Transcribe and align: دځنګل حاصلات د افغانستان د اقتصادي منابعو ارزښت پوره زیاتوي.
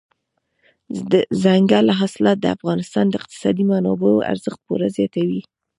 دځنګل 1.11 1.87
حاصلات 1.99 2.37
د 2.41 2.45
افغانستان 2.57 3.05
د 3.09 3.13
اقتصادي 3.19 3.63
منابعو 3.71 4.25
ارزښت 4.31 4.59
پوره 4.67 4.87
زیاتوي. 4.97 5.41